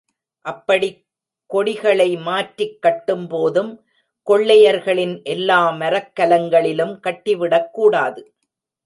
அப்படிக் 0.45 1.05
கொடிகளை 1.45 2.17
மாற்றிக் 2.17 2.79
கட்டும்போதும் 2.81 3.71
கொள்ளையர்களின் 4.27 5.15
எல்லாமரக்கலங்களிலும் 5.25 6.95
கட்டிவிடக்கூடாது. 7.07 8.21